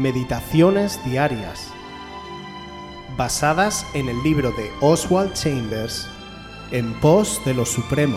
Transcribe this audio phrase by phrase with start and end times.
[0.00, 1.70] Meditaciones Diarias,
[3.18, 6.08] basadas en el libro de Oswald Chambers,
[6.70, 8.16] En pos de lo Supremo.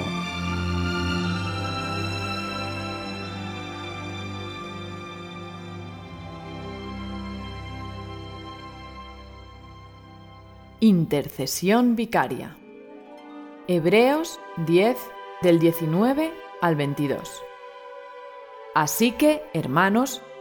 [10.80, 12.56] Intercesión vicaria.
[13.68, 14.98] Hebreos 10
[15.42, 16.32] del 19
[16.62, 17.44] al 22.
[18.74, 20.22] Así que, hermanos,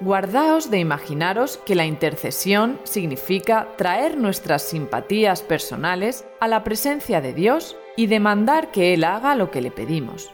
[0.00, 7.32] Guardaos de imaginaros que la intercesión significa traer nuestras simpatías personales a la presencia de
[7.32, 10.32] Dios y demandar que Él haga lo que le pedimos.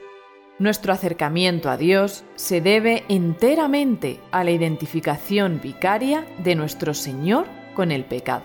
[0.58, 7.44] Nuestro acercamiento a Dios se debe enteramente a la identificación vicaria de nuestro Señor
[7.74, 8.44] con el pecado.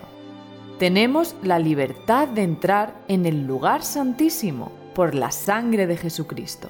[0.78, 6.68] Tenemos la libertad de entrar en el lugar santísimo por la sangre de Jesucristo.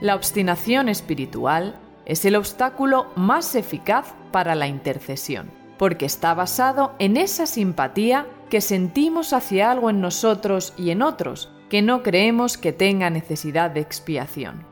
[0.00, 7.16] La obstinación espiritual es el obstáculo más eficaz para la intercesión, porque está basado en
[7.16, 12.72] esa simpatía que sentimos hacia algo en nosotros y en otros que no creemos que
[12.72, 14.66] tenga necesidad de expiación.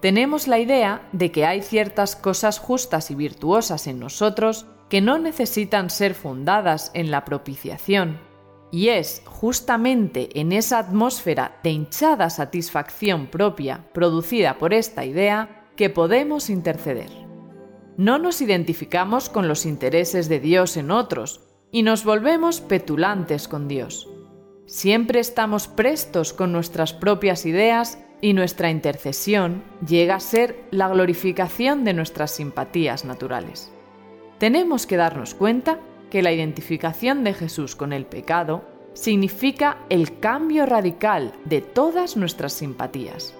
[0.00, 5.18] Tenemos la idea de que hay ciertas cosas justas y virtuosas en nosotros que no
[5.18, 8.18] necesitan ser fundadas en la propiciación,
[8.70, 15.90] y es justamente en esa atmósfera de hinchada satisfacción propia producida por esta idea que
[15.90, 17.10] podemos interceder.
[17.96, 21.40] No nos identificamos con los intereses de Dios en otros
[21.70, 24.08] y nos volvemos petulantes con Dios.
[24.66, 31.84] Siempre estamos prestos con nuestras propias ideas y nuestra intercesión llega a ser la glorificación
[31.84, 33.70] de nuestras simpatías naturales.
[34.38, 35.78] Tenemos que darnos cuenta
[36.10, 42.52] que la identificación de Jesús con el pecado significa el cambio radical de todas nuestras
[42.52, 43.34] simpatías.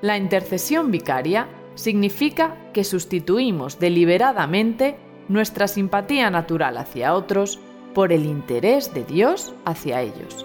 [0.00, 4.96] La intercesión vicaria significa que sustituimos deliberadamente
[5.28, 7.60] nuestra simpatía natural hacia otros
[7.94, 10.44] por el interés de Dios hacia ellos.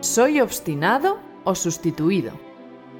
[0.00, 2.32] ¿Soy obstinado o sustituido?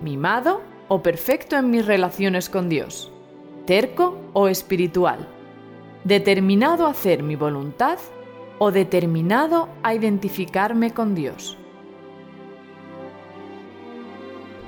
[0.02, 3.10] ¿Mimado o perfecto en mis relaciones con Dios?
[3.66, 5.28] ¿Terco o espiritual?
[6.04, 7.98] ¿Determinado a hacer mi voluntad
[8.58, 11.56] o determinado a identificarme con Dios?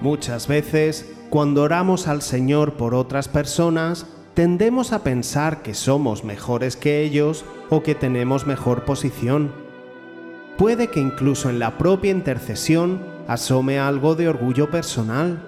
[0.01, 6.77] Muchas veces, cuando oramos al Señor por otras personas, tendemos a pensar que somos mejores
[6.77, 9.53] que ellos o que tenemos mejor posición.
[10.59, 15.41] Puede que incluso en la propia intercesión asome algo de orgullo personal.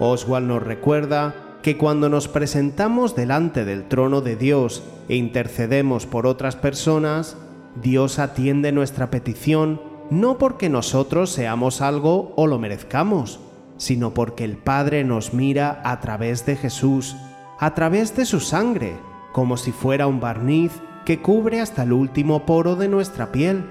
[0.00, 6.26] Oswald nos recuerda que cuando nos presentamos delante del trono de Dios e intercedemos por
[6.26, 7.36] otras personas,
[7.80, 9.80] Dios atiende nuestra petición
[10.10, 13.40] no porque nosotros seamos algo o lo merezcamos,
[13.76, 17.16] sino porque el Padre nos mira a través de Jesús,
[17.58, 18.96] a través de su sangre,
[19.32, 20.72] como si fuera un barniz
[21.04, 23.70] que cubre hasta el último poro de nuestra piel.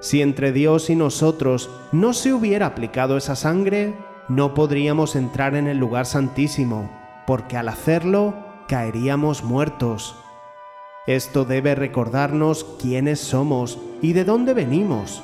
[0.00, 3.94] Si entre Dios y nosotros no se hubiera aplicado esa sangre,
[4.28, 6.90] no podríamos entrar en el lugar santísimo,
[7.26, 8.34] porque al hacerlo
[8.68, 10.16] caeríamos muertos.
[11.06, 15.22] Esto debe recordarnos quiénes somos y de dónde venimos.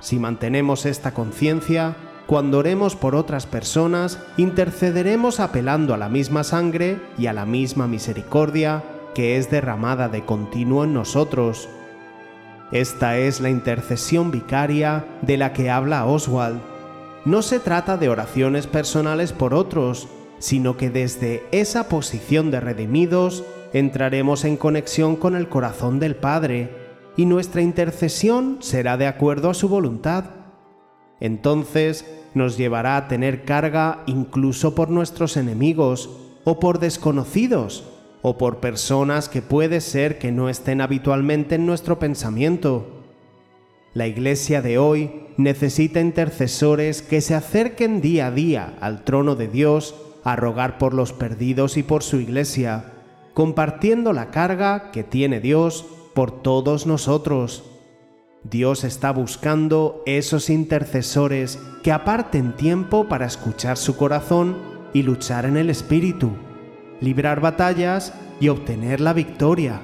[0.00, 7.00] Si mantenemos esta conciencia, cuando oremos por otras personas, intercederemos apelando a la misma sangre
[7.16, 8.82] y a la misma misericordia
[9.14, 11.68] que es derramada de continuo en nosotros.
[12.72, 16.60] Esta es la intercesión vicaria de la que habla Oswald.
[17.24, 20.08] No se trata de oraciones personales por otros,
[20.38, 26.70] sino que desde esa posición de redimidos entraremos en conexión con el corazón del Padre
[27.16, 30.24] y nuestra intercesión será de acuerdo a su voluntad.
[31.20, 32.04] Entonces
[32.34, 36.10] nos llevará a tener carga incluso por nuestros enemigos
[36.44, 37.84] o por desconocidos
[38.22, 43.04] o por personas que puede ser que no estén habitualmente en nuestro pensamiento.
[43.94, 49.48] La iglesia de hoy necesita intercesores que se acerquen día a día al trono de
[49.48, 52.92] Dios a rogar por los perdidos y por su iglesia,
[53.32, 57.75] compartiendo la carga que tiene Dios por todos nosotros.
[58.50, 64.56] Dios está buscando esos intercesores que aparten tiempo para escuchar su corazón
[64.92, 66.30] y luchar en el Espíritu,
[67.00, 69.80] librar batallas y obtener la victoria.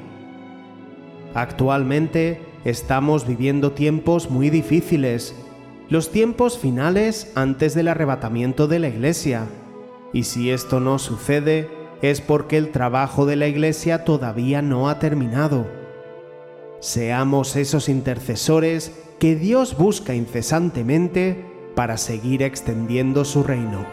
[1.35, 5.35] Actualmente estamos viviendo tiempos muy difíciles,
[5.89, 9.47] los tiempos finales antes del arrebatamiento de la Iglesia.
[10.13, 11.69] Y si esto no sucede,
[12.01, 15.82] es porque el trabajo de la Iglesia todavía no ha terminado.
[16.83, 18.91] Seamos esos intercesores
[19.21, 21.47] que Dios busca incesantemente
[21.77, 23.87] para seguir extendiendo su reino.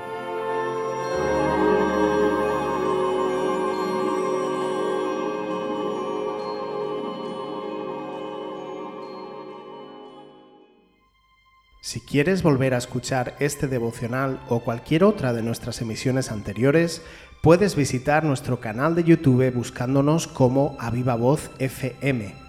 [11.82, 17.04] Si quieres volver a escuchar este devocional o cualquier otra de nuestras emisiones anteriores,
[17.44, 22.49] puedes visitar nuestro canal de YouTube buscándonos como Aviva Voz FM.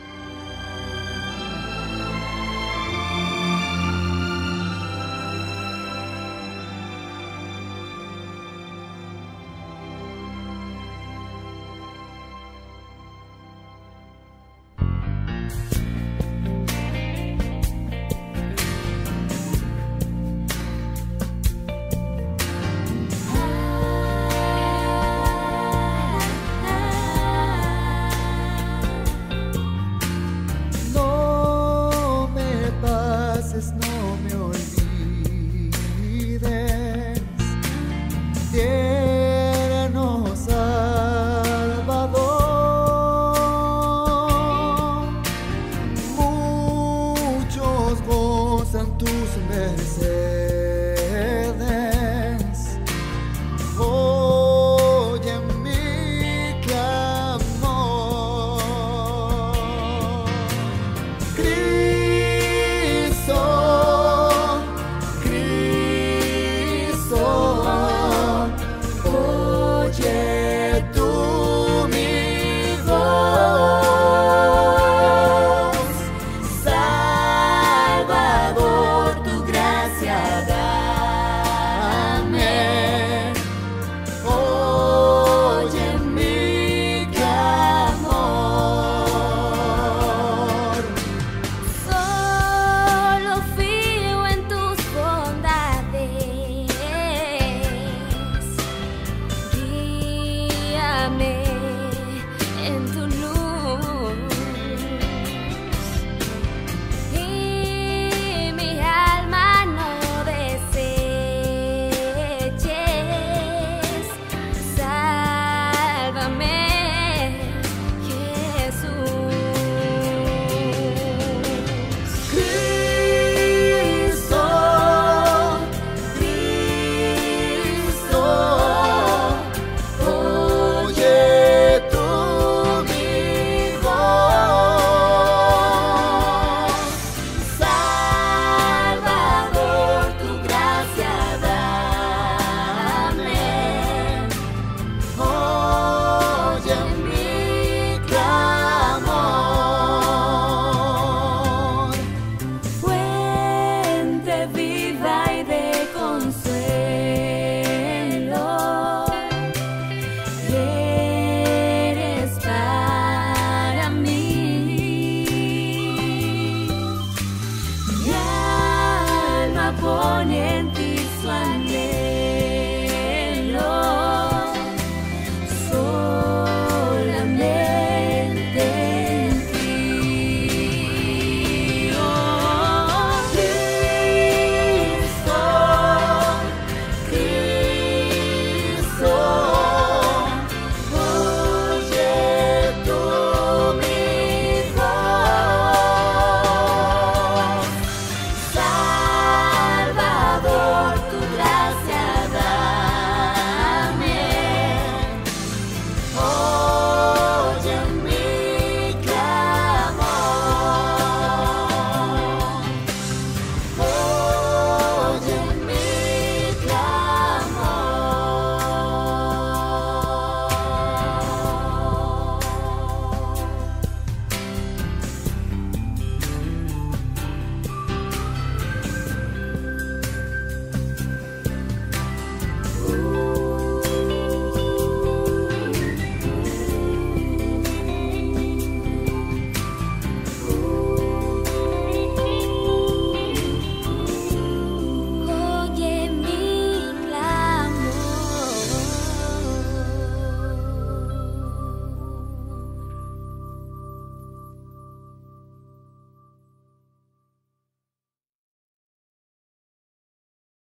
[49.77, 50.10] Sensei.